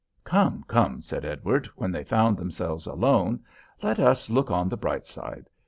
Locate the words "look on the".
4.31-4.75